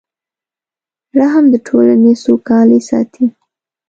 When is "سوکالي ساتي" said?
2.23-3.25